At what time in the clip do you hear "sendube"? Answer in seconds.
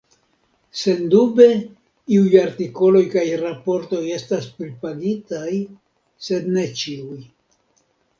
0.83-1.45